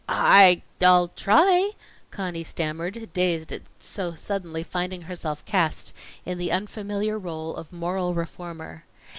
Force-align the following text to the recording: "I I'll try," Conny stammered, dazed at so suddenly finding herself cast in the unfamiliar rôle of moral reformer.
"I 0.09 0.63
I'll 0.81 1.09
try," 1.09 1.73
Conny 2.09 2.43
stammered, 2.43 3.13
dazed 3.13 3.53
at 3.53 3.61
so 3.77 4.15
suddenly 4.15 4.63
finding 4.63 5.03
herself 5.03 5.45
cast 5.45 5.93
in 6.25 6.39
the 6.39 6.51
unfamiliar 6.51 7.19
rôle 7.19 7.55
of 7.55 7.71
moral 7.71 8.15
reformer. 8.15 8.85